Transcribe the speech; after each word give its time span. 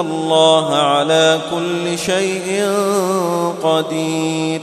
الله 0.00 0.76
على 0.76 1.38
كل 1.50 1.98
شيء 1.98 2.72
قدير. 3.62 4.60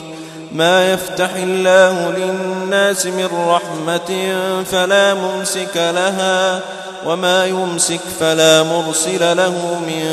ما 0.52 0.94
يفتح 0.94 1.30
الله 1.36 2.12
للناس 2.12 3.06
من 3.06 3.30
رحمة 3.48 4.36
فلا 4.72 5.14
ممسك 5.14 5.76
لها 5.76 6.62
وما 7.08 7.46
يمسك 7.46 8.00
فلا 8.20 8.64
مرسل 8.64 9.38
له 9.38 9.80
من 9.88 10.06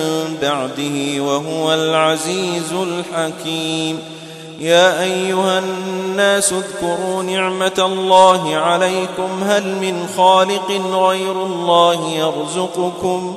بعده 0.42 1.22
وهو 1.22 1.74
العزيز 1.74 2.72
الحكيم. 2.72 3.98
يا 4.60 5.02
أيها 5.02 5.58
الناس 5.58 6.52
اذكروا 6.52 7.22
نعمة 7.22 7.78
الله 7.78 8.56
عليكم. 8.56 9.44
هل 9.48 9.66
من 9.66 10.08
خالق 10.16 10.70
غير 10.92 11.32
الله 11.32 12.10
يرزقكم؟ 12.10 13.36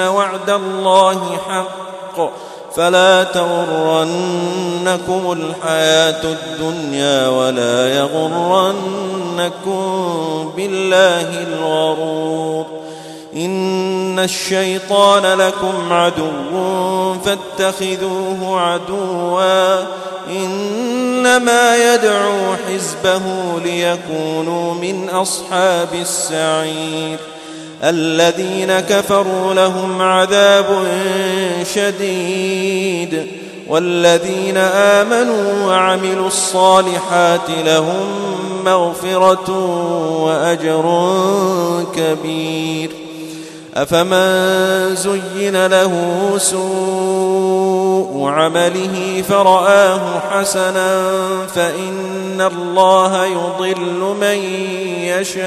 وعد 0.00 0.50
الله 0.50 1.38
حق 1.48 2.30
فلا 2.76 3.24
تغرنكم 3.24 4.52
الحياة 5.32 6.22
الدنيا 6.24 7.28
ولا 7.28 7.88
يغرنكم 7.96 9.72
بالله 10.56 11.42
الغرور 11.42 12.66
إن 13.36 14.18
الشيطان 14.18 15.38
لكم 15.38 15.92
عدو 15.92 17.14
فاتخذوه 17.24 18.60
عدوا 18.60 19.82
إنما 20.28 21.94
يدعو 21.94 22.56
حزبه 22.68 23.22
ليكونوا 23.64 24.74
من 24.74 25.08
أصحاب 25.08 25.88
السعير 25.94 27.18
الذين 27.84 28.80
كفروا 28.80 29.54
لهم 29.54 30.02
عذاب 30.02 30.66
شديد 31.74 33.26
والذين 33.68 34.56
آمنوا 34.56 35.66
وعملوا 35.66 36.26
الصالحات 36.26 37.50
لهم 37.64 38.06
مغفرة 38.64 39.50
وأجر 40.24 41.14
كبير. 41.96 42.90
أفمن 43.74 44.94
زين 44.94 45.66
له 45.66 45.92
سوء 46.36 48.28
عمله 48.28 49.24
فرآه 49.28 50.00
حسنا 50.30 51.02
فإن 51.54 52.40
الله 52.40 53.24
يضل 53.24 54.16
من 54.20 54.38
يشاء. 55.02 55.46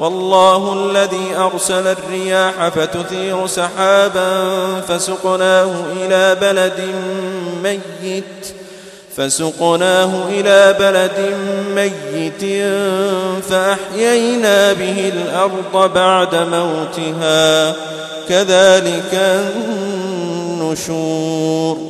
والله 0.00 0.72
الذي 0.72 1.36
أرسل 1.36 1.86
الرياح 1.86 2.68
فتثير 2.68 3.46
سحابا 3.46 4.50
فسقناه 4.88 5.70
إلى 5.96 6.34
بلد 6.40 6.80
ميت 7.62 8.54
فسقناه 9.16 10.10
إلى 10.28 10.76
بلد 10.78 11.34
ميت 11.74 12.44
فأحيينا 13.50 14.72
به 14.72 15.12
الأرض 15.14 15.92
بعد 15.94 16.34
موتها 16.34 17.74
كذلك 18.28 19.14
النشور. 20.60 21.89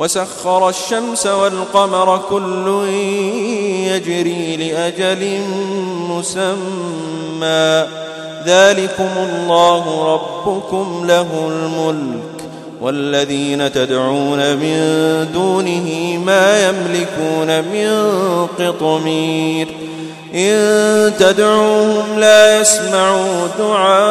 وسخر 0.00 0.68
الشمس 0.68 1.26
والقمر 1.26 2.20
كل 2.30 2.88
يجري 3.86 4.56
لأجل 4.56 5.40
مسمى. 6.10 7.86
ذلكم 8.46 9.08
الله 9.16 10.14
ربكم 10.14 11.04
له 11.06 11.26
الملك 11.48 12.22
والذين 12.80 13.72
تدعون 13.72 14.56
من 14.56 14.78
دونه 15.34 16.18
ما 16.26 16.68
يملكون 16.68 17.60
من 17.60 17.90
قطمير. 18.58 19.68
إن 20.34 21.12
تدعوهم 21.18 22.18
لا 22.18 22.60
يسمعوا 22.60 23.46
دعاءكم 23.58 24.10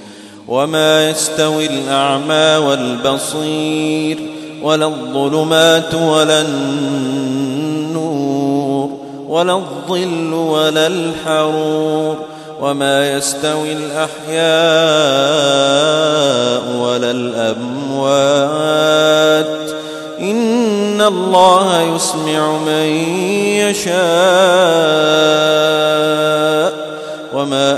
وما 0.51 1.09
يستوي 1.09 1.65
الأعمى 1.65 2.65
والبصير 2.67 4.19
ولا 4.61 4.85
الظلمات 4.85 5.93
ولا 5.95 6.41
النور 6.41 8.01
ولا 9.27 9.53
الظل 9.53 10.33
ولا 10.33 10.87
الحرور 10.87 12.17
وما 12.61 13.11
يستوي 13.11 13.73
الأحياء 13.73 14.41
ولا 16.79 17.11
الأموات 17.11 18.51
إن 20.19 21.01
الله 21.01 21.81
يسمع 21.95 22.57
من 22.57 22.85
يشاء 23.55 24.01
وما 27.33 27.77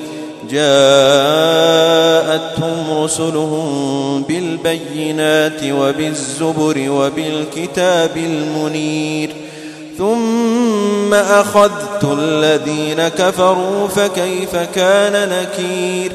جاءتهم 0.49 1.83
رسلهم 3.03 4.23
بالبينات 4.23 5.63
وبالزبر 5.63 6.89
وبالكتاب 6.89 8.17
المنير 8.17 9.29
ثم 9.97 11.13
أخذت 11.13 12.03
الذين 12.19 13.07
كفروا 13.07 13.87
فكيف 13.87 14.55
كان 14.55 15.29
نكير؟ 15.29 16.11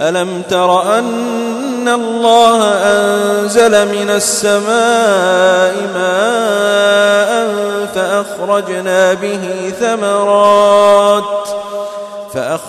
ألم 0.00 0.42
تر 0.50 0.98
أن 0.98 1.88
الله 1.88 2.64
أنزل 2.64 3.88
من 3.88 4.10
السماء 4.10 5.74
ماء 5.94 7.50
فأخرجنا 7.94 9.14
به 9.14 9.72
ثمرات 9.80 10.89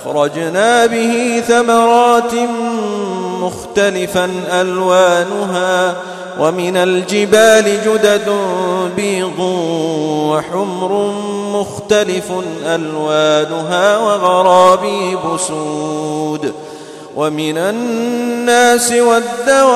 فأخرجنا 0.05 0.85
به 0.85 1.43
ثمرات 1.47 2.33
مختلفا 3.41 4.29
ألوانها 4.51 5.95
ومن 6.39 6.77
الجبال 6.77 7.63
جدد 7.85 8.31
بيض 8.95 9.39
وحمر 10.29 11.13
مختلف 11.53 12.31
ألوانها 12.65 13.97
وغرابيب 13.97 15.19
سود. 15.47 16.53
ومن 17.15 17.57
الناس 17.57 18.91
والدواب 18.91 19.71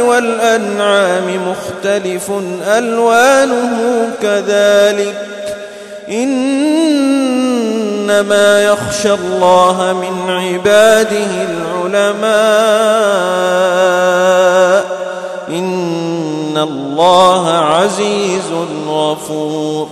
والأنعام 0.00 1.40
مختلف 1.50 2.30
ألوانه 2.66 4.08
كذلك. 4.22 5.14
إنما 8.20 8.64
يخشى 8.64 9.14
الله 9.14 9.92
من 9.92 10.30
عباده 10.30 11.46
العلماء. 11.84 12.24
إن 15.48 16.58
الله 16.58 17.50
عزيز 17.50 18.52
غفور. 18.88 19.88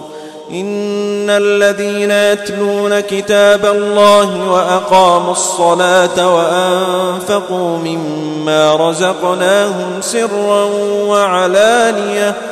إن 0.51 1.31
الذين 1.31 2.11
يتلون 2.11 3.01
كتاب 3.01 3.67
الله 3.67 4.51
وأقاموا 4.51 5.33
الصلاة 5.33 6.35
وأنفقوا 6.35 7.79
مما 7.79 8.77
رزقناهم 8.77 10.01
سرا 10.01 10.65
وعلانيةً 11.07 12.52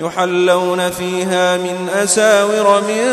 يحلون 0.00 0.90
فيها 0.90 1.56
من 1.56 1.88
أساور 2.02 2.80
من 2.80 3.04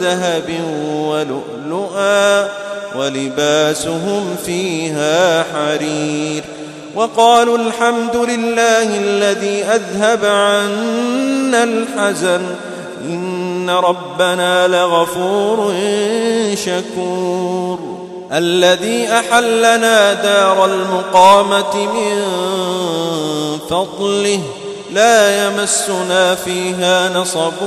ذهب 0.00 0.60
ولؤلؤا 0.92 2.48
ولباسهم 2.96 4.36
فيها 4.46 5.44
حرير 5.52 6.44
وقالوا 6.94 7.58
الحمد 7.58 8.16
لله 8.16 8.98
الذي 8.98 9.64
أذهب 9.64 10.24
عنا 10.24 11.64
الحزن 11.64 12.40
إن 13.04 13.70
ربنا 13.70 14.68
لغفور 14.68 15.74
شكور 16.54 17.98
الذي 18.32 19.08
أحلنا 19.12 20.12
دار 20.14 20.64
المقامة 20.64 21.76
من 21.76 22.22
فضله 23.70 24.40
لا 24.92 25.46
يمسنا 25.46 26.34
فيها 26.34 27.08
نصب 27.08 27.62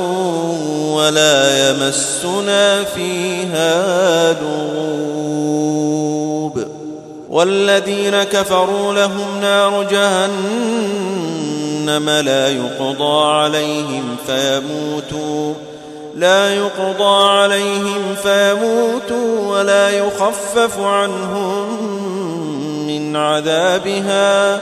ولا 0.95 1.69
يمسنا 1.69 2.83
فيها 2.83 4.33
لغوب 4.33 5.51
والذين 7.29 8.23
كفروا 8.23 8.93
لهم 8.93 9.41
نار 9.41 9.83
جهنم 9.83 10.89
لا 12.09 12.49
يقضى 12.49 13.25
عليهم 13.25 14.15
فيموتوا 14.27 15.53
لا 16.15 16.55
يقضى 16.55 17.29
عليهم 17.29 18.15
فيموتوا 18.23 19.57
ولا 19.57 19.89
يخفف 19.89 20.79
عنهم 20.79 21.87
من 22.87 23.15
عذابها. 23.15 24.61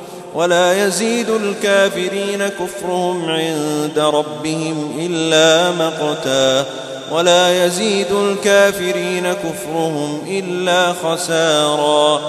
ولا 0.35 0.85
يزيد 0.85 1.29
الكافرين 1.29 2.47
كفرهم 2.47 3.29
عند 3.29 3.99
ربهم 3.99 4.95
إلا 4.99 5.71
مقتا 5.71 6.65
ولا 7.11 7.65
يزيد 7.65 8.11
الكافرين 8.11 9.33
كفرهم 9.33 10.21
إلا 10.27 10.93
خسارا 10.93 12.21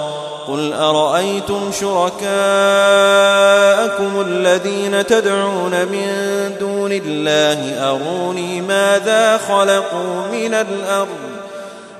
قل 0.47 0.73
أرأيتم 0.73 1.71
شركاءكم 1.71 2.31
الذين 4.27 5.05
تدعون 5.05 5.71
من 5.71 6.07
دون 6.59 6.91
الله 6.91 7.89
أروني 7.89 8.61
ماذا 8.61 9.37
خلقوا 9.37 10.27
من 10.31 10.53
الأرض 10.53 11.42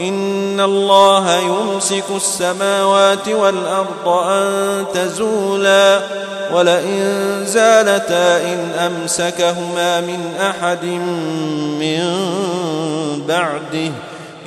إن 0.00 0.60
الله 0.60 1.36
يمسك 1.36 2.04
السماوات 2.16 3.28
والأرض 3.28 4.08
أن 4.08 4.84
تزولا 4.94 6.00
ولئن 6.52 7.40
زالتا 7.44 8.36
إن 8.36 8.70
أمسكهما 8.78 10.00
من 10.00 10.34
أحد 10.40 10.84
من 11.80 12.02
بعده 13.28 13.92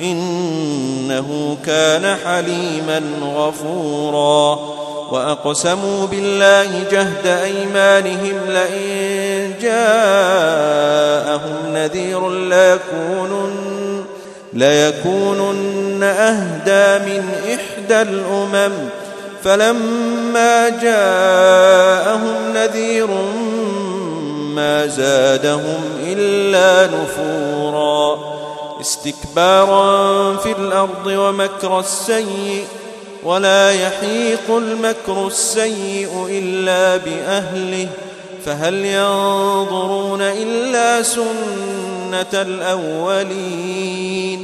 إنه 0.00 1.56
كان 1.66 2.16
حليما 2.24 3.02
غفورا 3.36 4.58
وأقسموا 5.10 6.06
بالله 6.06 6.84
جهد 6.90 7.26
أيمانهم 7.26 8.40
لئن 8.48 9.52
جاءهم 9.60 11.56
نذير 11.74 12.30
ليكونن, 12.30 13.63
ليكونن 14.54 16.02
أهدى 16.02 17.04
من 17.04 17.30
إحدى 17.44 18.02
الأمم. 18.02 18.72
فلما 19.44 20.68
جاءهم 20.68 22.34
نذير 22.54 23.06
ما 24.54 24.86
زادهم 24.86 25.80
إلا 26.06 26.86
نفورا. 26.86 28.18
استكبارا 28.80 30.36
في 30.36 30.52
الأرض 30.52 31.06
ومكر 31.06 31.80
السيء 31.80 32.64
ولا 33.22 33.72
يحيق 33.72 34.50
المكر 34.50 35.26
السيء 35.26 36.26
إلا 36.30 36.96
بأهله. 36.96 37.88
فهل 38.46 38.74
ينظرون 38.74 40.20
إلا 40.20 41.02
سنة 41.02 42.42
الأولين؟ 42.42 44.43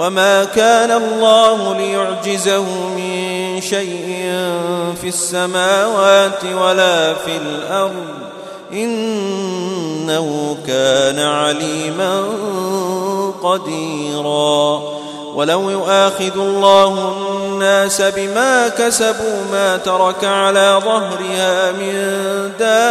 وما 0.00 0.44
كان 0.44 0.90
الله 0.90 1.74
ليعجزه 1.76 2.64
من 2.96 3.60
شيء 3.60 4.32
في 5.00 5.08
السماوات 5.08 6.44
ولا 6.44 7.14
في 7.14 7.36
الأرض 7.36 8.06
إنه 8.72 10.56
كان 10.66 11.18
عليما 11.18 12.24
قديرا. 13.42 14.82
ولو 15.34 15.70
يؤاخذ 15.70 16.36
الله 16.36 17.14
الناس 17.44 18.02
بما 18.02 18.68
كسبوا 18.68 19.44
ما 19.52 19.76
ترك 19.76 20.24
على 20.24 20.80
ظهرها 20.84 21.72
من 21.72 21.92
دابة 22.58 22.90